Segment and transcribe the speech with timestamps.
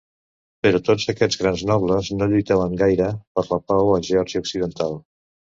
[0.67, 4.99] Però tots aquests grans nobles no lluitaven gaire per la pau a Geòrgia occidental.